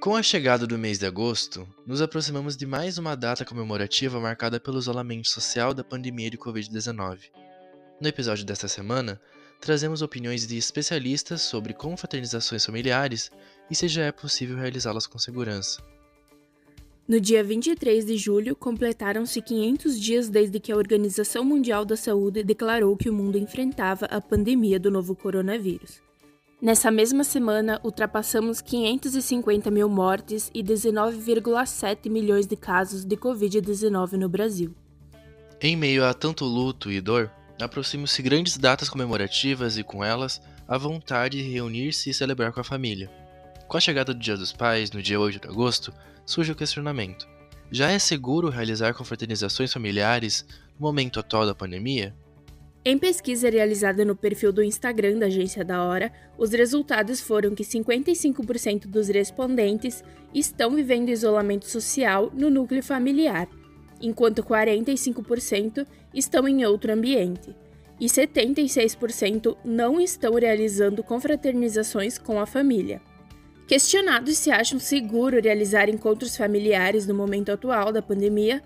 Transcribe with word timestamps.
Com 0.00 0.16
a 0.16 0.22
chegada 0.22 0.66
do 0.66 0.78
mês 0.78 0.98
de 0.98 1.04
agosto, 1.04 1.68
nos 1.86 2.00
aproximamos 2.00 2.56
de 2.56 2.64
mais 2.64 2.96
uma 2.96 3.14
data 3.14 3.44
comemorativa 3.44 4.18
marcada 4.18 4.58
pelo 4.58 4.78
isolamento 4.78 5.28
social 5.28 5.74
da 5.74 5.84
pandemia 5.84 6.30
de 6.30 6.38
Covid-19. 6.38 7.30
No 8.00 8.08
episódio 8.08 8.46
desta 8.46 8.66
semana, 8.66 9.20
trazemos 9.60 10.00
opiniões 10.00 10.46
de 10.46 10.56
especialistas 10.56 11.42
sobre 11.42 11.74
confraternizações 11.74 12.64
familiares 12.64 13.30
e 13.70 13.74
se 13.74 13.88
já 13.88 14.04
é 14.04 14.10
possível 14.10 14.56
realizá-las 14.56 15.06
com 15.06 15.18
segurança. 15.18 15.82
No 17.10 17.20
dia 17.20 17.42
23 17.42 18.06
de 18.06 18.16
julho, 18.16 18.54
completaram-se 18.54 19.42
500 19.42 20.00
dias 20.00 20.28
desde 20.28 20.60
que 20.60 20.70
a 20.70 20.76
Organização 20.76 21.44
Mundial 21.44 21.84
da 21.84 21.96
Saúde 21.96 22.44
declarou 22.44 22.96
que 22.96 23.10
o 23.10 23.12
mundo 23.12 23.36
enfrentava 23.36 24.06
a 24.06 24.20
pandemia 24.20 24.78
do 24.78 24.92
novo 24.92 25.16
coronavírus. 25.16 26.00
Nessa 26.62 26.88
mesma 26.88 27.24
semana, 27.24 27.80
ultrapassamos 27.82 28.60
550 28.60 29.72
mil 29.72 29.88
mortes 29.88 30.52
e 30.54 30.62
19,7 30.62 32.08
milhões 32.08 32.46
de 32.46 32.54
casos 32.54 33.04
de 33.04 33.16
Covid-19 33.16 34.12
no 34.12 34.28
Brasil. 34.28 34.72
Em 35.60 35.74
meio 35.74 36.04
a 36.04 36.14
tanto 36.14 36.44
luto 36.44 36.92
e 36.92 37.00
dor, 37.00 37.28
aproximam-se 37.60 38.22
grandes 38.22 38.56
datas 38.56 38.88
comemorativas 38.88 39.76
e, 39.76 39.82
com 39.82 40.04
elas, 40.04 40.40
a 40.68 40.78
vontade 40.78 41.42
de 41.42 41.50
reunir-se 41.50 42.08
e 42.08 42.14
celebrar 42.14 42.52
com 42.52 42.60
a 42.60 42.64
família. 42.64 43.10
Com 43.70 43.76
a 43.76 43.80
chegada 43.80 44.12
do 44.12 44.18
Dia 44.18 44.36
dos 44.36 44.52
Pais, 44.52 44.90
no 44.90 45.00
dia 45.00 45.20
8 45.20 45.42
de 45.42 45.48
agosto, 45.48 45.94
surge 46.26 46.50
o 46.50 46.56
questionamento: 46.56 47.28
já 47.70 47.88
é 47.88 48.00
seguro 48.00 48.48
realizar 48.48 48.92
confraternizações 48.94 49.72
familiares 49.72 50.44
no 50.76 50.88
momento 50.88 51.20
atual 51.20 51.46
da 51.46 51.54
pandemia? 51.54 52.12
Em 52.84 52.98
pesquisa 52.98 53.48
realizada 53.48 54.04
no 54.04 54.16
perfil 54.16 54.52
do 54.52 54.60
Instagram 54.60 55.20
da 55.20 55.26
Agência 55.26 55.64
da 55.64 55.84
Hora, 55.84 56.12
os 56.36 56.50
resultados 56.50 57.20
foram 57.20 57.54
que 57.54 57.62
55% 57.62 58.88
dos 58.88 59.06
respondentes 59.06 60.02
estão 60.34 60.74
vivendo 60.74 61.10
isolamento 61.10 61.68
social 61.68 62.28
no 62.34 62.50
núcleo 62.50 62.82
familiar, 62.82 63.46
enquanto 64.02 64.42
45% 64.42 65.86
estão 66.12 66.48
em 66.48 66.64
outro 66.64 66.92
ambiente, 66.92 67.54
e 68.00 68.06
76% 68.06 69.56
não 69.64 70.00
estão 70.00 70.34
realizando 70.34 71.04
confraternizações 71.04 72.18
com 72.18 72.40
a 72.40 72.46
família. 72.46 73.00
Questionados 73.70 74.36
se 74.36 74.50
acham 74.50 74.80
seguro 74.80 75.40
realizar 75.40 75.88
encontros 75.88 76.36
familiares 76.36 77.06
no 77.06 77.14
momento 77.14 77.52
atual 77.52 77.92
da 77.92 78.02
pandemia, 78.02 78.60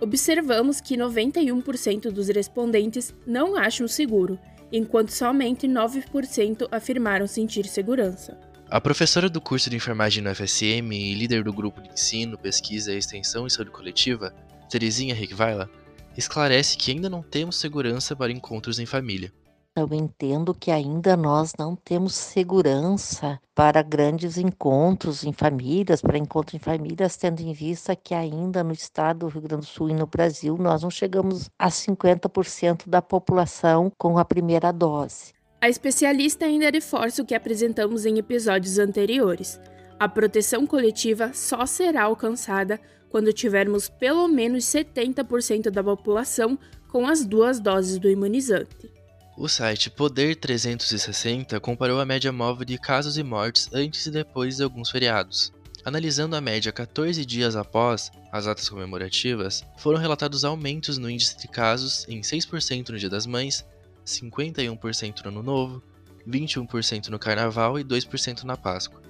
observamos 0.00 0.80
que 0.80 0.96
91% 0.96 2.10
dos 2.10 2.28
respondentes 2.28 3.14
não 3.26 3.54
acham 3.54 3.86
seguro, 3.86 4.38
enquanto 4.72 5.10
somente 5.10 5.68
9% 5.68 6.68
afirmaram 6.70 7.26
sentir 7.26 7.66
segurança. 7.66 8.40
A 8.70 8.80
professora 8.80 9.28
do 9.28 9.42
curso 9.42 9.68
de 9.68 9.76
enfermagem 9.76 10.22
no 10.22 10.34
FSM 10.34 10.90
e 10.90 11.14
líder 11.14 11.44
do 11.44 11.52
grupo 11.52 11.82
de 11.82 11.90
ensino, 11.90 12.38
pesquisa, 12.38 12.94
extensão 12.94 13.46
e 13.46 13.50
saúde 13.50 13.70
coletiva, 13.70 14.34
Terezinha 14.70 15.14
Rickweiler, 15.14 15.68
esclarece 16.16 16.78
que 16.78 16.92
ainda 16.92 17.10
não 17.10 17.22
temos 17.22 17.56
segurança 17.56 18.16
para 18.16 18.32
encontros 18.32 18.78
em 18.78 18.86
família. 18.86 19.30
Eu 19.76 19.88
entendo 19.92 20.54
que 20.54 20.70
ainda 20.70 21.18
nós 21.18 21.52
não 21.58 21.76
temos 21.76 22.14
segurança 22.14 23.38
para 23.54 23.82
grandes 23.82 24.38
encontros 24.38 25.22
em 25.22 25.34
famílias, 25.34 26.00
para 26.00 26.16
encontros 26.16 26.54
em 26.54 26.58
famílias, 26.58 27.18
tendo 27.18 27.42
em 27.42 27.52
vista 27.52 27.94
que 27.94 28.14
ainda 28.14 28.64
no 28.64 28.72
estado 28.72 29.18
do 29.18 29.28
Rio 29.28 29.42
Grande 29.42 29.66
do 29.66 29.68
Sul 29.68 29.90
e 29.90 29.94
no 29.94 30.06
Brasil 30.06 30.56
nós 30.56 30.82
não 30.82 30.90
chegamos 30.90 31.50
a 31.58 31.68
50% 31.68 32.88
da 32.88 33.02
população 33.02 33.92
com 33.98 34.16
a 34.18 34.24
primeira 34.24 34.72
dose. 34.72 35.34
A 35.60 35.68
especialista 35.68 36.46
ainda 36.46 36.70
reforça 36.70 37.20
o 37.20 37.26
que 37.26 37.34
apresentamos 37.34 38.06
em 38.06 38.16
episódios 38.16 38.78
anteriores. 38.78 39.60
A 40.00 40.08
proteção 40.08 40.66
coletiva 40.66 41.32
só 41.34 41.66
será 41.66 42.04
alcançada 42.04 42.80
quando 43.10 43.30
tivermos 43.30 43.90
pelo 43.90 44.26
menos 44.26 44.64
70% 44.64 45.68
da 45.68 45.84
população 45.84 46.58
com 46.90 47.06
as 47.06 47.26
duas 47.26 47.60
doses 47.60 47.98
do 47.98 48.08
imunizante. 48.08 48.96
O 49.38 49.48
site 49.48 49.90
Poder 49.90 50.34
360 50.34 51.60
comparou 51.60 52.00
a 52.00 52.06
média 52.06 52.32
móvel 52.32 52.64
de 52.64 52.78
casos 52.78 53.18
e 53.18 53.22
mortes 53.22 53.68
antes 53.70 54.06
e 54.06 54.10
depois 54.10 54.56
de 54.56 54.62
alguns 54.62 54.90
feriados. 54.90 55.52
Analisando 55.84 56.34
a 56.34 56.40
média 56.40 56.72
14 56.72 57.22
dias 57.22 57.54
após 57.54 58.10
as 58.32 58.46
datas 58.46 58.66
comemorativas, 58.66 59.62
foram 59.76 59.98
relatados 59.98 60.42
aumentos 60.42 60.96
no 60.96 61.10
índice 61.10 61.36
de 61.36 61.48
casos 61.48 62.06
em 62.08 62.22
6% 62.22 62.88
no 62.88 62.98
Dia 62.98 63.10
das 63.10 63.26
Mães, 63.26 63.62
51% 64.06 65.24
no 65.24 65.28
Ano 65.28 65.42
Novo, 65.42 65.82
21% 66.26 67.08
no 67.08 67.18
Carnaval 67.18 67.78
e 67.78 67.84
2% 67.84 68.42
na 68.44 68.56
Páscoa. 68.56 69.02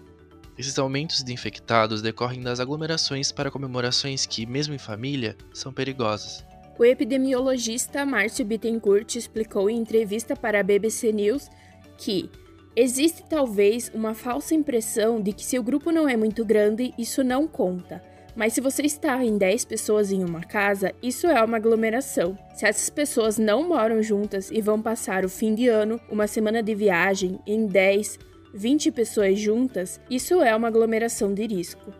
Esses 0.59 0.77
aumentos 0.77 1.23
de 1.23 1.33
infectados 1.33 2.03
decorrem 2.03 2.43
das 2.43 2.59
aglomerações 2.59 3.31
para 3.31 3.51
comemorações 3.51 4.27
que, 4.27 4.45
mesmo 4.45 4.75
em 4.75 4.79
família, 4.79 5.37
são 5.55 5.73
perigosas. 5.73 6.45
O 6.79 6.85
epidemiologista 6.85 8.05
Márcio 8.05 8.45
Bittencourt 8.45 9.17
explicou 9.17 9.71
em 9.71 9.79
entrevista 9.79 10.37
para 10.37 10.61
a 10.61 10.63
BBC 10.63 11.11
News 11.11 11.49
que 11.97 12.29
existe 12.77 13.25
talvez 13.27 13.91
uma 13.95 14.13
falsa 14.13 14.55
impressão 14.55 15.19
de 15.19 15.33
que 15.33 15.43
se 15.43 15.59
o 15.59 15.63
grupo 15.63 15.91
não 15.91 16.07
é 16.07 16.19
muito 16.19 16.45
grande, 16.45 16.93
isso 16.99 17.25
não 17.25 17.49
conta. 17.49 18.03
Mas 18.37 18.53
se 18.53 18.61
você 18.61 18.83
está 18.83 19.25
em 19.25 19.39
10 19.39 19.65
pessoas 19.65 20.13
em 20.13 20.23
uma 20.23 20.43
casa, 20.43 20.93
isso 21.03 21.27
é 21.27 21.43
uma 21.43 21.57
aglomeração. 21.57 22.39
Se 22.55 22.67
essas 22.67 22.91
pessoas 22.91 23.39
não 23.39 23.67
moram 23.67 24.03
juntas 24.03 24.51
e 24.51 24.61
vão 24.61 24.83
passar 24.83 25.25
o 25.25 25.31
fim 25.31 25.55
de 25.55 25.69
ano, 25.69 25.99
uma 26.11 26.27
semana 26.27 26.63
de 26.63 26.75
viagem, 26.75 27.41
em 27.47 27.67
10, 27.67 28.19
20 28.53 28.93
pessoas 28.93 29.39
juntas, 29.41 29.99
isso 30.11 30.43
é 30.43 30.55
uma 30.55 30.69
aglomeração 30.69 31.33
de 31.33 31.47
risco. 31.47 31.91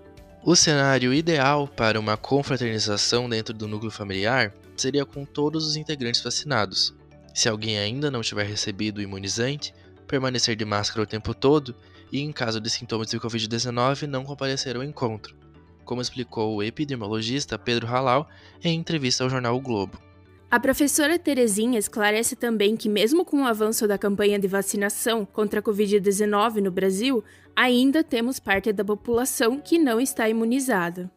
O 0.45 0.55
cenário 0.55 1.15
ideal 1.15 1.67
para 1.67 1.99
uma 1.99 2.19
confraternização 2.19 3.27
dentro 3.27 3.55
do 3.55 3.67
núcleo 3.67 3.91
familiar 3.91 4.53
seria 4.83 5.05
com 5.05 5.25
todos 5.25 5.67
os 5.67 5.77
integrantes 5.77 6.23
vacinados. 6.23 6.95
Se 7.35 7.49
alguém 7.49 7.79
ainda 7.79 8.11
não 8.11 8.23
tiver 8.23 8.45
recebido 8.45 8.99
o 8.99 9.03
imunizante, 9.03 9.75
permanecer 10.07 10.57
de 10.57 10.65
máscara 10.65 11.03
o 11.03 11.07
tempo 11.07 11.35
todo 11.35 11.75
e, 12.11 12.21
em 12.21 12.33
caso 12.33 12.61
de 12.61 12.71
sintomas 12.71 13.09
de 13.09 13.19
Covid-19, 13.19 14.07
não 14.07 14.25
comparecer 14.25 14.77
ao 14.77 14.83
encontro, 14.83 15.37
como 15.85 16.01
explicou 16.01 16.57
o 16.57 16.63
epidemiologista 16.63 17.59
Pedro 17.59 17.87
Halal 17.87 18.29
em 18.63 18.79
entrevista 18.79 19.25
ao 19.25 19.31
jornal 19.31 19.57
o 19.57 19.61
Globo. 19.61 20.01
A 20.49 20.61
professora 20.61 21.19
Terezinha 21.19 21.79
esclarece 21.79 22.37
também 22.37 22.77
que, 22.77 22.89
mesmo 22.89 23.25
com 23.25 23.43
o 23.43 23.47
avanço 23.47 23.87
da 23.89 23.99
campanha 23.99 24.39
de 24.39 24.47
vacinação 24.47 25.25
contra 25.25 25.59
a 25.59 25.63
Covid-19 25.63 26.63
no 26.63 26.71
Brasil, 26.71 27.23
ainda 27.55 28.05
temos 28.05 28.39
parte 28.39 28.73
da 28.73 28.85
população 28.85 29.61
que 29.61 29.77
não 29.77 30.01
está 30.01 30.29
imunizada. 30.29 31.11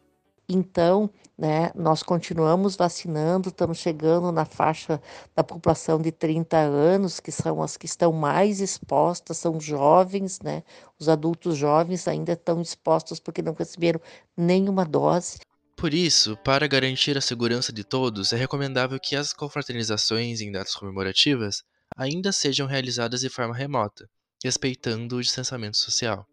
Então, 0.52 1.12
né, 1.38 1.72
nós 1.76 2.02
continuamos 2.02 2.76
vacinando, 2.76 3.50
estamos 3.50 3.78
chegando 3.78 4.32
na 4.32 4.46
faixa 4.46 5.00
da 5.36 5.44
população 5.44 6.02
de 6.02 6.12
30 6.12 6.58
anos, 6.58 7.20
que 7.20 7.32
são 7.32 7.62
as 7.62 7.78
que 7.78 7.86
estão 7.86 8.12
mais 8.12 8.60
expostas, 8.60 9.38
são 9.38 9.62
jovens, 9.62 10.40
né? 10.42 10.64
Os 11.00 11.08
adultos 11.08 11.56
jovens 11.56 12.08
ainda 12.08 12.34
estão 12.34 12.60
expostos 12.60 13.20
porque 13.20 13.44
não 13.44 13.54
receberam 13.54 14.02
nenhuma 14.36 14.84
dose. 14.84 15.38
Por 15.78 15.94
isso, 15.94 16.36
para 16.38 16.68
garantir 16.68 17.16
a 17.16 17.22
segurança 17.22 17.72
de 17.72 17.84
todos, 17.84 18.34
é 18.34 18.36
recomendável 18.36 19.00
que 19.00 19.16
as 19.16 19.32
confraternizações 19.32 20.42
em 20.42 20.52
datas 20.52 20.76
comemorativas 20.76 21.62
ainda 21.96 22.32
sejam 22.32 22.66
realizadas 22.66 23.22
de 23.22 23.30
forma 23.30 23.56
remota, 23.56 24.10
respeitando 24.44 25.16
o 25.16 25.22
distanciamento 25.22 25.78
social. 25.78 26.26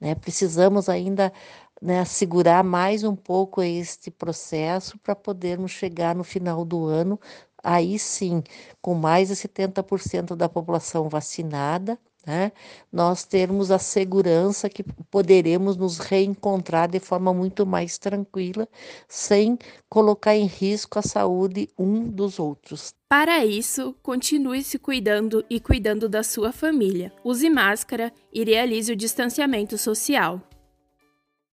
Né, 0.00 0.14
precisamos 0.14 0.88
ainda 0.88 1.32
né, 1.80 2.04
segurar 2.04 2.62
mais 2.64 3.04
um 3.04 3.14
pouco 3.14 3.62
este 3.62 4.10
processo 4.10 4.98
para 4.98 5.14
podermos 5.14 5.70
chegar 5.70 6.14
no 6.14 6.24
final 6.24 6.64
do 6.64 6.86
ano, 6.86 7.18
aí 7.62 7.98
sim, 7.98 8.42
com 8.80 8.94
mais 8.94 9.28
de 9.28 9.34
70% 9.34 10.36
da 10.36 10.48
população 10.48 11.08
vacinada, 11.08 11.98
né, 12.26 12.52
nós 12.90 13.24
termos 13.24 13.70
a 13.70 13.78
segurança 13.78 14.68
que 14.70 14.82
poderemos 15.10 15.76
nos 15.76 15.98
reencontrar 15.98 16.88
de 16.88 16.98
forma 16.98 17.34
muito 17.34 17.66
mais 17.66 17.98
tranquila, 17.98 18.66
sem 19.08 19.58
colocar 19.88 20.34
em 20.34 20.46
risco 20.46 20.98
a 20.98 21.02
saúde 21.02 21.68
um 21.78 22.02
dos 22.08 22.38
outros. 22.38 22.94
Para 23.08 23.44
isso, 23.44 23.94
continue 24.02 24.64
se 24.64 24.78
cuidando 24.78 25.44
e 25.48 25.60
cuidando 25.60 26.08
da 26.08 26.22
sua 26.22 26.50
família. 26.50 27.12
Use 27.22 27.48
máscara 27.50 28.12
e 28.32 28.42
realize 28.42 28.90
o 28.90 28.96
distanciamento 28.96 29.76
social. 29.76 30.40